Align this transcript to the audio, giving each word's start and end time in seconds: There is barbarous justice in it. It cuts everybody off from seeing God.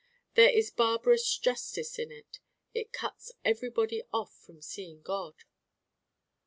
There 0.33 0.49
is 0.49 0.71
barbarous 0.71 1.37
justice 1.37 1.99
in 1.99 2.11
it. 2.11 2.39
It 2.73 2.91
cuts 2.91 3.33
everybody 3.45 4.01
off 4.11 4.33
from 4.35 4.59
seeing 4.59 5.03
God. 5.03 5.35